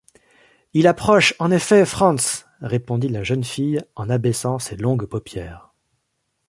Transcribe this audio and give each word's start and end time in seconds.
Il 0.73 0.87
approche, 0.87 1.35
en 1.37 1.51
effet, 1.51 1.85
Frantz! 1.85 2.47
répondit 2.59 3.07
la 3.09 3.21
jeune 3.23 3.43
fille 3.43 3.79
en 3.93 4.09
abaissant 4.09 4.57
ses 4.57 4.75
longues 4.75 5.05
paupières. 5.05 5.75